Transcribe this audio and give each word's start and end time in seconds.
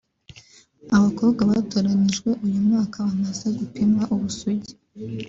Abakobwa 0.95 1.41
batoranyijwe 1.51 2.29
uyu 2.45 2.59
mwaka 2.67 2.97
bamaze 3.05 3.47
gupimwa 3.57 4.03
ubusugi 4.13 4.73